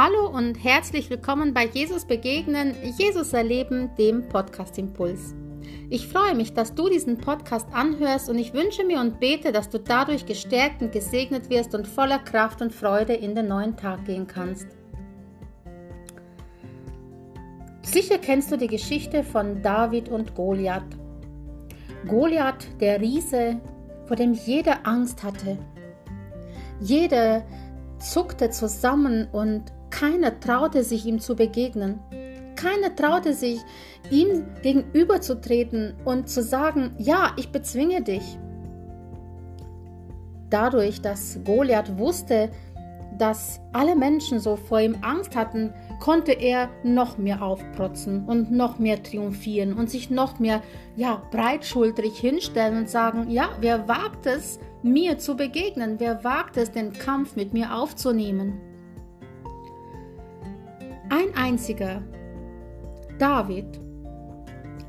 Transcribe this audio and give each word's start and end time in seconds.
Hallo 0.00 0.28
und 0.28 0.62
herzlich 0.62 1.10
willkommen 1.10 1.52
bei 1.52 1.66
Jesus 1.66 2.04
Begegnen, 2.04 2.72
Jesus 2.98 3.32
Erleben, 3.32 3.90
dem 3.98 4.28
Podcast 4.28 4.78
Impuls. 4.78 5.34
Ich 5.90 6.06
freue 6.06 6.36
mich, 6.36 6.54
dass 6.54 6.72
du 6.72 6.88
diesen 6.88 7.18
Podcast 7.18 7.66
anhörst 7.72 8.30
und 8.30 8.38
ich 8.38 8.54
wünsche 8.54 8.84
mir 8.84 9.00
und 9.00 9.18
bete, 9.18 9.50
dass 9.50 9.70
du 9.70 9.80
dadurch 9.80 10.24
gestärkt 10.24 10.82
und 10.82 10.92
gesegnet 10.92 11.50
wirst 11.50 11.74
und 11.74 11.84
voller 11.84 12.20
Kraft 12.20 12.62
und 12.62 12.72
Freude 12.72 13.14
in 13.14 13.34
den 13.34 13.48
neuen 13.48 13.76
Tag 13.76 14.04
gehen 14.04 14.28
kannst. 14.28 14.68
Sicher 17.82 18.18
kennst 18.18 18.52
du 18.52 18.56
die 18.56 18.68
Geschichte 18.68 19.24
von 19.24 19.62
David 19.62 20.10
und 20.10 20.32
Goliath. 20.36 20.96
Goliath, 22.06 22.68
der 22.78 23.00
Riese, 23.00 23.60
vor 24.06 24.14
dem 24.14 24.32
jeder 24.32 24.86
Angst 24.86 25.24
hatte. 25.24 25.58
Jeder 26.78 27.44
zuckte 27.98 28.50
zusammen 28.50 29.26
und 29.32 29.72
keiner 29.98 30.38
traute 30.38 30.84
sich 30.84 31.06
ihm 31.06 31.18
zu 31.18 31.34
begegnen. 31.34 31.98
Keiner 32.54 32.94
traute 32.94 33.34
sich, 33.34 33.60
ihm 34.10 34.44
gegenüberzutreten 34.62 35.94
und 36.04 36.28
zu 36.28 36.42
sagen, 36.42 36.94
ja, 36.98 37.32
ich 37.36 37.50
bezwinge 37.50 38.02
dich. 38.02 38.38
Dadurch, 40.50 41.00
dass 41.02 41.40
Goliath 41.44 41.98
wusste, 41.98 42.50
dass 43.18 43.60
alle 43.72 43.96
Menschen 43.96 44.38
so 44.38 44.54
vor 44.54 44.80
ihm 44.80 44.96
Angst 45.02 45.34
hatten, 45.34 45.74
konnte 45.98 46.32
er 46.32 46.68
noch 46.84 47.18
mehr 47.18 47.42
aufprotzen 47.42 48.24
und 48.26 48.52
noch 48.52 48.78
mehr 48.78 49.02
triumphieren 49.02 49.72
und 49.72 49.90
sich 49.90 50.10
noch 50.10 50.38
mehr 50.38 50.62
ja, 50.96 51.22
breitschultrig 51.32 52.16
hinstellen 52.16 52.78
und 52.78 52.88
sagen, 52.88 53.28
ja, 53.30 53.50
wer 53.60 53.88
wagt 53.88 54.26
es, 54.26 54.60
mir 54.82 55.18
zu 55.18 55.36
begegnen? 55.36 55.96
Wer 55.98 56.22
wagt 56.22 56.56
es, 56.56 56.70
den 56.70 56.92
Kampf 56.92 57.34
mit 57.34 57.52
mir 57.52 57.74
aufzunehmen? 57.74 58.67
Ein 61.18 61.34
einziger, 61.34 62.00
David, 63.18 63.80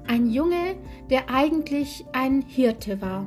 ein 0.08 0.30
Junge, 0.30 0.76
der 1.10 1.28
eigentlich 1.28 2.06
ein 2.14 2.44
Hirte 2.44 3.02
war. 3.02 3.26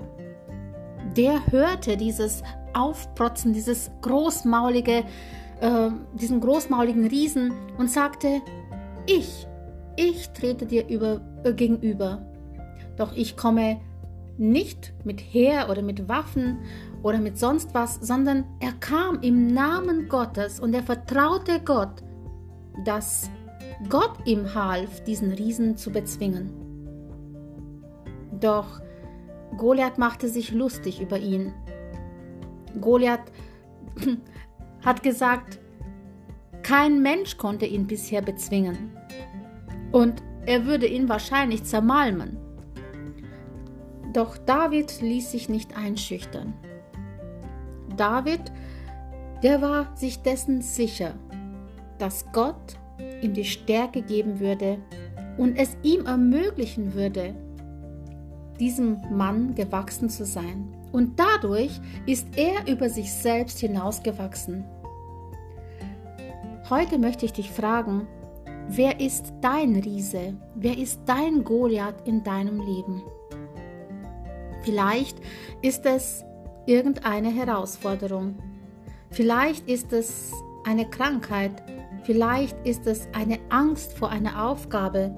Der 1.17 1.45
hörte 1.51 1.97
dieses 1.97 2.45
Aufprotzen, 2.75 3.55
dieses 3.55 3.91
großmaulige, 4.03 5.03
äh, 5.61 5.91
diesen 6.15 6.41
großmauligen 6.41 7.09
Riesen 7.09 7.53
und 7.77 7.91
sagte, 7.91 8.41
ich, 9.07 9.49
ich 9.97 10.31
trete 10.31 10.67
dir 10.67 10.87
über, 10.87 11.21
äh, 11.43 11.55
gegenüber. 11.55 12.25
Doch 12.97 13.17
ich 13.17 13.37
komme 13.37 13.81
nicht 14.39 14.95
mit 15.03 15.19
Heer 15.19 15.69
oder 15.71 15.83
mit 15.83 16.09
Waffen 16.09 16.59
oder 17.03 17.19
mit 17.19 17.37
sonst 17.37 17.75
was, 17.75 17.97
sondern 17.97 18.45
er 18.61 18.75
kam 18.79 19.23
im 19.23 19.49
Namen 19.49 20.09
Gottes 20.09 20.61
und 20.61 20.73
er 20.73 20.85
vertraute 20.85 21.59
Gott 21.65 22.05
dass 22.85 23.31
Gott 23.89 24.19
ihm 24.25 24.55
half, 24.55 25.03
diesen 25.05 25.33
Riesen 25.33 25.77
zu 25.77 25.91
bezwingen. 25.91 26.51
Doch 28.41 28.81
Goliath 29.57 29.99
machte 29.99 30.29
sich 30.29 30.53
lustig 30.53 31.01
über 31.01 31.19
ihn. 31.19 31.53
Goliath 32.81 33.31
hat 34.85 35.03
gesagt, 35.03 35.59
kein 36.63 37.03
Mensch 37.03 37.37
konnte 37.37 37.67
ihn 37.67 37.87
bisher 37.87 38.23
bezwingen. 38.23 38.97
Und 39.91 40.23
er 40.47 40.65
würde 40.65 40.87
ihn 40.87 41.09
wahrscheinlich 41.09 41.65
zermalmen. 41.65 42.39
Doch 44.13 44.39
David 44.39 45.01
ließ 45.01 45.31
sich 45.31 45.49
nicht 45.49 45.77
einschüchtern. 45.77 46.55
David, 47.97 48.41
der 49.43 49.61
war 49.61 49.97
sich 49.97 50.23
dessen 50.23 50.63
sicher, 50.63 51.15
dass 51.99 52.25
Gott 52.33 52.77
ihm 53.21 53.35
die 53.35 53.45
Stärke 53.45 54.03
geben 54.03 54.41
würde 54.41 54.79
und 55.39 55.57
es 55.57 55.77
ihm 55.83 56.07
ermöglichen 56.07 56.95
würde, 56.95 57.35
diesem 58.59 59.01
Mann 59.11 59.55
gewachsen 59.55 60.09
zu 60.09 60.25
sein. 60.25 60.75
Und 60.93 61.19
dadurch 61.19 61.81
ist 62.07 62.27
er 62.37 62.71
über 62.71 62.89
sich 62.91 63.13
selbst 63.13 63.59
hinausgewachsen. 63.59 64.65
Heute 66.69 66.99
möchte 66.99 67.25
ich 67.25 67.33
dich 67.33 67.51
fragen, 67.51 68.07
wer 68.69 69.01
ist 69.01 69.33
dein 69.41 69.77
Riese? 69.77 70.35
Wer 70.55 70.79
ist 70.79 71.01
dein 71.07 71.45
Goliath 71.45 72.07
in 72.07 72.23
deinem 72.23 72.61
Leben? 72.61 73.03
Vielleicht 74.63 75.19
ist 75.61 75.85
es 75.87 76.25
irgendeine 76.67 77.31
Herausforderung. 77.31 78.37
Vielleicht 79.11 79.69
ist 79.69 79.93
es 79.93 80.33
eine 80.65 80.89
Krankheit, 80.89 81.63
Vielleicht 82.05 82.57
ist 82.67 82.87
es 82.87 83.07
eine 83.13 83.39
Angst 83.49 83.97
vor 83.97 84.11
einer 84.11 84.49
Aufgabe. 84.49 85.15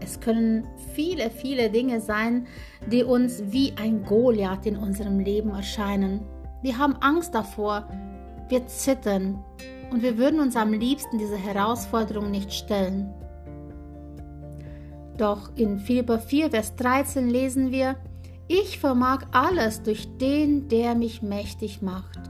Es 0.00 0.20
können 0.20 0.66
viele, 0.92 1.30
viele 1.30 1.70
Dinge 1.70 2.00
sein, 2.00 2.46
die 2.90 3.02
uns 3.02 3.42
wie 3.46 3.72
ein 3.80 4.04
Goliath 4.04 4.66
in 4.66 4.76
unserem 4.76 5.18
Leben 5.18 5.50
erscheinen. 5.50 6.20
Wir 6.62 6.76
haben 6.76 6.96
Angst 6.96 7.34
davor, 7.34 7.88
wir 8.48 8.66
zittern 8.66 9.42
und 9.90 10.02
wir 10.02 10.18
würden 10.18 10.40
uns 10.40 10.56
am 10.56 10.72
liebsten 10.74 11.16
dieser 11.18 11.38
Herausforderung 11.38 12.30
nicht 12.30 12.52
stellen. 12.52 13.12
Doch 15.16 15.56
in 15.56 15.78
Philipper 15.78 16.18
4, 16.18 16.50
Vers 16.50 16.74
13 16.76 17.30
lesen 17.30 17.70
wir, 17.70 17.96
ich 18.46 18.78
vermag 18.78 19.24
alles 19.32 19.82
durch 19.82 20.06
den, 20.18 20.68
der 20.68 20.94
mich 20.94 21.22
mächtig 21.22 21.80
macht. 21.80 22.20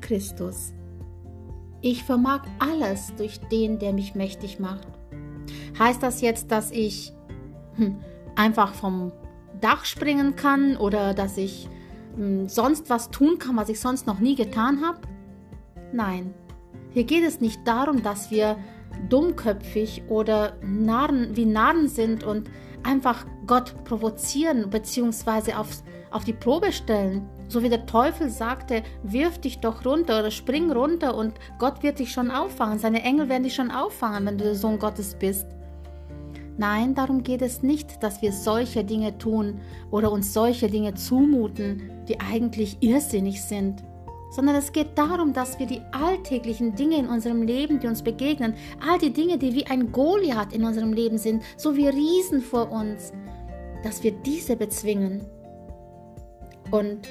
Christus. 0.00 0.72
Ich 1.84 2.04
vermag 2.04 2.42
alles 2.60 3.12
durch 3.16 3.40
den, 3.40 3.80
der 3.80 3.92
mich 3.92 4.14
mächtig 4.14 4.60
macht. 4.60 4.86
Heißt 5.76 6.00
das 6.00 6.20
jetzt, 6.20 6.52
dass 6.52 6.70
ich 6.70 7.12
hm, 7.74 7.96
einfach 8.36 8.72
vom 8.72 9.10
Dach 9.60 9.84
springen 9.84 10.36
kann 10.36 10.76
oder 10.76 11.12
dass 11.12 11.36
ich 11.36 11.68
hm, 12.14 12.48
sonst 12.48 12.88
was 12.88 13.10
tun 13.10 13.40
kann, 13.40 13.56
was 13.56 13.68
ich 13.68 13.80
sonst 13.80 14.06
noch 14.06 14.20
nie 14.20 14.36
getan 14.36 14.80
habe? 14.86 15.00
Nein. 15.92 16.32
Hier 16.90 17.04
geht 17.04 17.24
es 17.24 17.40
nicht 17.40 17.66
darum, 17.66 18.02
dass 18.04 18.30
wir 18.30 18.56
dummköpfig 19.08 20.04
oder 20.08 20.56
Narren, 20.62 21.34
wie 21.34 21.46
Narren 21.46 21.88
sind 21.88 22.22
und 22.22 22.48
einfach 22.84 23.26
Gott 23.46 23.74
provozieren 23.84 24.70
bzw. 24.70 25.54
Auf, 25.54 25.82
auf 26.12 26.22
die 26.24 26.32
Probe 26.32 26.70
stellen. 26.70 27.28
So 27.52 27.62
wie 27.62 27.68
der 27.68 27.84
Teufel 27.84 28.30
sagte, 28.30 28.82
wirf 29.02 29.36
dich 29.36 29.60
doch 29.60 29.84
runter 29.84 30.20
oder 30.20 30.30
spring 30.30 30.72
runter 30.72 31.14
und 31.14 31.34
Gott 31.58 31.82
wird 31.82 31.98
dich 31.98 32.10
schon 32.10 32.30
auffangen. 32.30 32.78
Seine 32.78 33.02
Engel 33.02 33.28
werden 33.28 33.42
dich 33.42 33.54
schon 33.54 33.70
auffangen, 33.70 34.24
wenn 34.24 34.38
du 34.38 34.44
der 34.44 34.54
Sohn 34.54 34.78
Gottes 34.78 35.14
bist. 35.14 35.46
Nein, 36.56 36.94
darum 36.94 37.22
geht 37.22 37.42
es 37.42 37.62
nicht, 37.62 38.02
dass 38.02 38.22
wir 38.22 38.32
solche 38.32 38.84
Dinge 38.84 39.18
tun 39.18 39.60
oder 39.90 40.10
uns 40.12 40.32
solche 40.32 40.68
Dinge 40.68 40.94
zumuten, 40.94 41.90
die 42.08 42.18
eigentlich 42.20 42.78
irrsinnig 42.80 43.42
sind, 43.42 43.84
sondern 44.30 44.56
es 44.56 44.72
geht 44.72 44.96
darum, 44.96 45.34
dass 45.34 45.58
wir 45.58 45.66
die 45.66 45.82
alltäglichen 45.92 46.74
Dinge 46.74 46.96
in 46.96 47.06
unserem 47.06 47.42
Leben, 47.42 47.80
die 47.80 47.86
uns 47.86 48.00
begegnen, 48.00 48.54
all 48.88 48.98
die 48.98 49.12
Dinge, 49.12 49.36
die 49.36 49.52
wie 49.52 49.66
ein 49.66 49.92
Goliath 49.92 50.54
in 50.54 50.64
unserem 50.64 50.94
Leben 50.94 51.18
sind, 51.18 51.42
so 51.58 51.76
wie 51.76 51.86
Riesen 51.86 52.40
vor 52.40 52.72
uns, 52.72 53.12
dass 53.84 54.02
wir 54.02 54.12
diese 54.12 54.56
bezwingen. 54.56 55.26
Und 56.70 57.06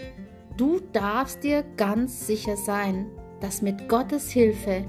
Du 0.57 0.79
darfst 0.93 1.43
dir 1.43 1.63
ganz 1.77 2.27
sicher 2.27 2.57
sein, 2.57 3.07
dass 3.39 3.61
mit 3.61 3.89
Gottes 3.89 4.29
Hilfe 4.31 4.85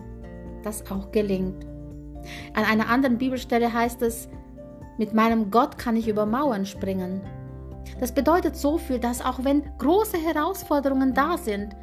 das 0.62 0.90
auch 0.90 1.10
gelingt. 1.12 1.66
An 2.54 2.64
einer 2.64 2.88
anderen 2.88 3.18
Bibelstelle 3.18 3.72
heißt 3.72 4.02
es, 4.02 4.28
mit 4.98 5.14
meinem 5.14 5.50
Gott 5.50 5.78
kann 5.78 5.96
ich 5.96 6.08
über 6.08 6.26
Mauern 6.26 6.66
springen. 6.66 7.20
Das 7.98 8.12
bedeutet 8.12 8.56
so 8.56 8.78
viel, 8.78 8.98
dass 8.98 9.24
auch 9.24 9.44
wenn 9.44 9.62
große 9.78 10.18
Herausforderungen 10.18 11.14
da 11.14 11.38
sind, 11.38 11.74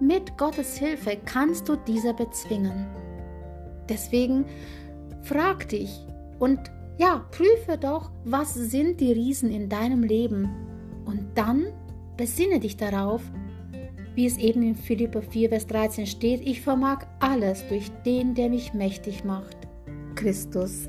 mit 0.00 0.36
Gottes 0.38 0.76
Hilfe 0.76 1.16
kannst 1.24 1.68
du 1.68 1.76
diese 1.76 2.14
bezwingen. 2.14 2.86
Deswegen 3.88 4.46
frag 5.22 5.68
dich 5.68 6.06
und 6.38 6.58
ja, 6.96 7.24
prüfe 7.30 7.78
doch, 7.78 8.10
was 8.24 8.54
sind 8.54 9.00
die 9.00 9.12
Riesen 9.12 9.50
in 9.50 9.68
deinem 9.68 10.02
Leben 10.02 10.48
und 11.04 11.26
dann 11.34 11.66
Besinne 12.16 12.60
dich 12.60 12.76
darauf, 12.76 13.22
wie 14.14 14.26
es 14.26 14.36
eben 14.36 14.62
in 14.62 14.76
Philippa 14.76 15.20
4, 15.20 15.48
Vers 15.48 15.66
13 15.66 16.06
steht, 16.06 16.40
ich 16.46 16.60
vermag 16.60 17.06
alles 17.18 17.66
durch 17.66 17.90
den, 18.06 18.34
der 18.34 18.48
mich 18.48 18.72
mächtig 18.72 19.24
macht, 19.24 19.56
Christus. 20.14 20.88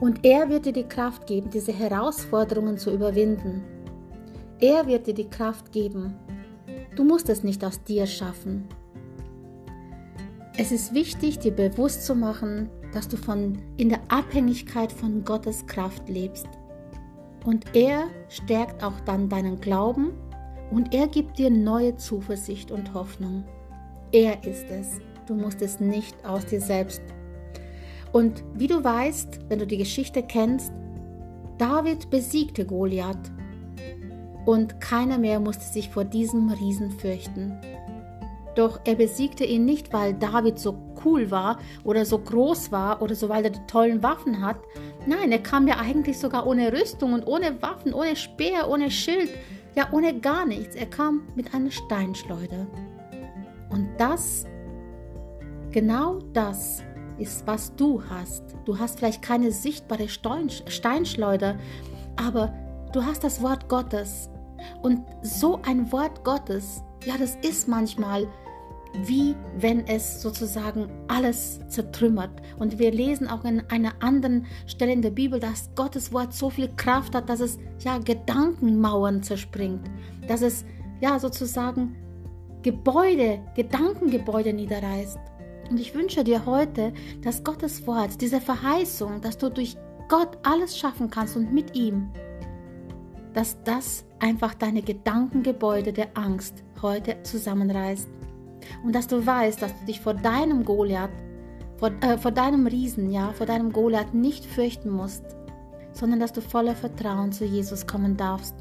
Und 0.00 0.24
er 0.24 0.48
wird 0.48 0.64
dir 0.64 0.72
die 0.72 0.88
Kraft 0.88 1.26
geben, 1.26 1.50
diese 1.50 1.72
Herausforderungen 1.72 2.78
zu 2.78 2.90
überwinden. 2.90 3.62
Er 4.58 4.86
wird 4.86 5.06
dir 5.06 5.14
die 5.14 5.28
Kraft 5.28 5.72
geben. 5.72 6.14
Du 6.96 7.04
musst 7.04 7.28
es 7.28 7.44
nicht 7.44 7.62
aus 7.62 7.84
dir 7.84 8.06
schaffen. 8.06 8.66
Es 10.56 10.72
ist 10.72 10.94
wichtig, 10.94 11.38
dir 11.38 11.52
bewusst 11.52 12.06
zu 12.06 12.14
machen, 12.14 12.70
dass 12.92 13.08
du 13.08 13.18
von, 13.18 13.58
in 13.76 13.90
der 13.90 14.00
Abhängigkeit 14.08 14.90
von 14.90 15.24
Gottes 15.24 15.66
Kraft 15.66 16.08
lebst. 16.08 16.48
Und 17.44 17.74
er 17.74 18.04
stärkt 18.28 18.82
auch 18.82 19.00
dann 19.00 19.28
deinen 19.28 19.60
Glauben 19.60 20.12
und 20.70 20.94
er 20.94 21.08
gibt 21.08 21.38
dir 21.38 21.50
neue 21.50 21.96
Zuversicht 21.96 22.70
und 22.70 22.94
Hoffnung. 22.94 23.44
Er 24.12 24.44
ist 24.44 24.66
es, 24.70 25.00
Du 25.30 25.36
musst 25.36 25.62
es 25.62 25.78
nicht 25.78 26.16
aus 26.24 26.44
dir 26.46 26.60
selbst. 26.60 27.00
Und 28.10 28.42
wie 28.54 28.66
du 28.66 28.82
weißt, 28.82 29.38
wenn 29.48 29.60
du 29.60 29.66
die 29.68 29.76
Geschichte 29.76 30.24
kennst, 30.24 30.72
David 31.56 32.10
besiegte 32.10 32.66
Goliath 32.66 33.30
und 34.44 34.80
keiner 34.80 35.18
mehr 35.18 35.38
musste 35.38 35.62
sich 35.62 35.88
vor 35.88 36.02
diesem 36.02 36.50
Riesen 36.50 36.90
fürchten. 36.90 37.56
Doch 38.56 38.80
er 38.84 38.96
besiegte 38.96 39.44
ihn 39.44 39.64
nicht, 39.64 39.92
weil 39.92 40.14
David 40.14 40.58
so 40.58 40.72
cool 41.04 41.30
war 41.30 41.58
oder 41.84 42.04
so 42.04 42.18
groß 42.18 42.72
war 42.72 43.02
oder 43.02 43.14
so, 43.14 43.28
weil 43.28 43.44
er 43.44 43.50
die 43.50 43.66
tollen 43.66 44.02
Waffen 44.02 44.40
hat. 44.40 44.56
Nein, 45.06 45.32
er 45.32 45.42
kam 45.42 45.66
ja 45.66 45.78
eigentlich 45.78 46.18
sogar 46.18 46.46
ohne 46.46 46.72
Rüstung 46.72 47.12
und 47.12 47.26
ohne 47.26 47.60
Waffen, 47.62 47.94
ohne 47.94 48.16
Speer, 48.16 48.68
ohne 48.68 48.90
Schild, 48.90 49.30
ja 49.74 49.88
ohne 49.92 50.18
gar 50.20 50.46
nichts. 50.46 50.74
Er 50.74 50.86
kam 50.86 51.22
mit 51.34 51.54
einer 51.54 51.70
Steinschleuder. 51.70 52.66
Und 53.70 53.88
das, 53.98 54.44
genau 55.70 56.18
das 56.32 56.82
ist, 57.18 57.46
was 57.46 57.74
du 57.76 58.02
hast. 58.08 58.42
Du 58.64 58.78
hast 58.78 58.98
vielleicht 58.98 59.22
keine 59.22 59.52
sichtbare 59.52 60.08
Steinschleuder, 60.08 61.56
aber 62.16 62.52
du 62.92 63.04
hast 63.04 63.22
das 63.22 63.42
Wort 63.42 63.68
Gottes. 63.68 64.30
Und 64.82 65.02
so 65.22 65.60
ein 65.66 65.90
Wort 65.92 66.24
Gottes, 66.24 66.82
ja, 67.04 67.16
das 67.18 67.36
ist 67.36 67.68
manchmal 67.68 68.26
wie 69.04 69.34
wenn 69.58 69.86
es 69.86 70.20
sozusagen 70.20 70.88
alles 71.08 71.60
zertrümmert. 71.68 72.30
Und 72.58 72.78
wir 72.78 72.90
lesen 72.90 73.28
auch 73.28 73.44
in 73.44 73.62
einer 73.70 73.92
anderen 74.00 74.46
Stelle 74.66 74.92
in 74.92 75.02
der 75.02 75.10
Bibel, 75.10 75.40
dass 75.40 75.70
Gottes 75.74 76.12
Wort 76.12 76.32
so 76.32 76.50
viel 76.50 76.68
Kraft 76.76 77.14
hat, 77.14 77.28
dass 77.28 77.40
es 77.40 77.58
ja 77.80 77.98
Gedankenmauern 77.98 79.22
zerspringt, 79.22 79.88
dass 80.26 80.42
es 80.42 80.64
ja 81.00 81.18
sozusagen 81.18 81.96
Gebäude, 82.62 83.40
Gedankengebäude 83.54 84.52
niederreißt. 84.52 85.18
Und 85.70 85.78
ich 85.78 85.94
wünsche 85.94 86.24
dir 86.24 86.44
heute, 86.46 86.92
dass 87.22 87.44
Gottes 87.44 87.86
Wort, 87.86 88.20
diese 88.20 88.40
Verheißung, 88.40 89.20
dass 89.20 89.38
du 89.38 89.50
durch 89.50 89.76
Gott 90.08 90.38
alles 90.42 90.76
schaffen 90.76 91.08
kannst 91.08 91.36
und 91.36 91.52
mit 91.54 91.76
ihm, 91.76 92.10
dass 93.32 93.62
das 93.62 94.04
einfach 94.18 94.54
deine 94.54 94.82
Gedankengebäude 94.82 95.92
der 95.92 96.08
Angst 96.18 96.64
heute 96.82 97.22
zusammenreißt 97.22 98.08
und 98.84 98.94
dass 98.94 99.06
du 99.06 99.24
weißt, 99.24 99.60
dass 99.60 99.78
du 99.78 99.86
dich 99.86 100.00
vor 100.00 100.14
deinem 100.14 100.64
Goliath, 100.64 101.10
vor, 101.76 101.90
äh, 102.02 102.18
vor 102.18 102.30
deinem 102.30 102.66
Riesen, 102.66 103.10
ja, 103.10 103.32
vor 103.32 103.46
deinem 103.46 103.72
Goliath 103.72 104.14
nicht 104.14 104.44
fürchten 104.44 104.90
musst, 104.90 105.24
sondern 105.92 106.20
dass 106.20 106.32
du 106.32 106.40
voller 106.40 106.74
Vertrauen 106.74 107.32
zu 107.32 107.44
Jesus 107.44 107.86
kommen 107.86 108.16
darfst. 108.16 108.54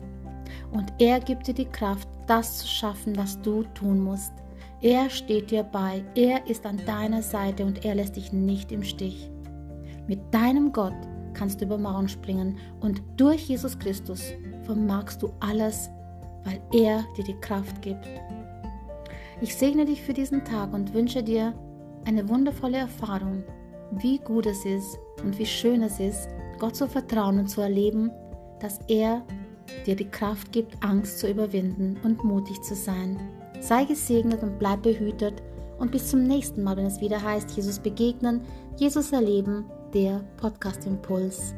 Und 0.72 0.94
er 1.00 1.20
gibt 1.20 1.48
dir 1.48 1.54
die 1.54 1.66
Kraft, 1.66 2.08
das 2.28 2.60
zu 2.60 2.68
schaffen, 2.68 3.18
was 3.18 3.42
du 3.42 3.64
tun 3.74 4.00
musst. 4.00 4.34
Er 4.82 5.10
steht 5.10 5.52
dir 5.52 5.64
bei, 5.64 6.04
er 6.16 6.48
ist 6.48 6.66
an 6.66 6.80
deiner 6.86 7.22
Seite 7.22 7.66
und 7.66 7.84
er 7.84 7.96
lässt 7.96 8.16
dich 8.16 8.32
nicht 8.32 8.72
im 8.72 8.84
Stich. 8.84 9.30
Mit 10.08 10.20
deinem 10.34 10.72
Gott 10.72 10.96
kannst 11.34 11.60
du 11.62 11.66
über 11.66 11.78
Mauern 11.78 12.08
springen 12.08 12.58
und 12.80 13.02
durch 13.18 13.50
Jesus 13.50 13.78
Christus 13.78 14.34
vermagst 14.64 15.22
du 15.22 15.32
alles, 15.40 15.90
weil 16.46 16.62
er 16.72 17.04
dir 17.18 17.24
die 17.26 17.40
Kraft 17.42 17.82
gibt. 17.82 18.08
Ich 19.42 19.56
segne 19.56 19.86
dich 19.86 20.02
für 20.02 20.14
diesen 20.14 20.44
Tag 20.44 20.74
und 20.74 20.94
wünsche 20.94 21.24
dir 21.24 21.54
eine 22.06 22.28
wundervolle 22.28 22.78
Erfahrung, 22.78 23.44
wie 23.92 24.18
gut 24.20 24.46
es 24.46 24.66
ist 24.66 25.00
und 25.24 25.38
wie 25.40 25.46
schön 25.46 25.82
es 25.82 26.00
ist, 26.00 26.28
Gott 26.60 26.76
zu 26.76 26.88
vertrauen 26.88 27.40
und 27.40 27.48
zu 27.48 27.62
erleben, 27.62 28.12
dass 28.60 28.80
er 28.88 29.26
dir 29.86 29.96
die 29.96 30.10
Kraft 30.10 30.52
gibt, 30.52 30.84
Angst 30.84 31.20
zu 31.20 31.30
überwinden 31.30 31.98
und 32.04 32.24
mutig 32.24 32.62
zu 32.62 32.76
sein. 32.76 33.18
Sei 33.62 33.86
gesegnet 33.86 34.44
und 34.44 34.60
bleib 34.60 34.84
behütet 34.84 35.42
und 35.78 35.92
bis 35.92 36.10
zum 36.10 36.24
nächsten 36.24 36.62
Mal, 36.64 36.76
wenn 36.76 36.86
es 36.86 37.00
wieder 37.00 37.22
heißt, 37.22 37.52
Jesus 37.52 37.80
begegnen, 37.80 38.42
Jesus 38.78 39.12
erleben, 39.14 39.66
der 39.94 40.22
Podcast 40.38 40.86
Impuls. 40.86 41.54